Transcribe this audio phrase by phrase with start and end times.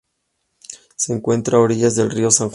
[0.95, 2.49] Se encuentra a orillas del río San Juan.